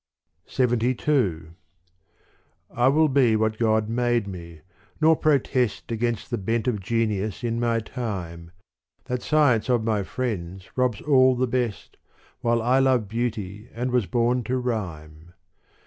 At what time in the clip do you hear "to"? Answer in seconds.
14.45-14.57